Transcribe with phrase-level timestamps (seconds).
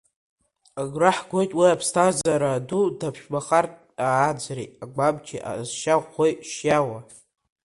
[0.81, 6.99] Агәра ҳгоит уи аԥсҭазаара ду даԥшәмахартә ааӡареи, агәамчи, аҟазшьа ӷәӷәеи шиауа.